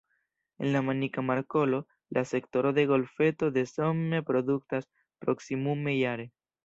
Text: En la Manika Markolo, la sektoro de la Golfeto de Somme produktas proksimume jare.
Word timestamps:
En 0.57 0.73
la 0.73 0.81
Manika 0.81 1.21
Markolo, 1.21 1.85
la 2.09 2.25
sektoro 2.25 2.73
de 2.73 2.85
la 2.85 2.87
Golfeto 2.93 3.51
de 3.59 3.67
Somme 3.75 4.23
produktas 4.31 4.89
proksimume 5.19 5.95
jare. 6.01 6.31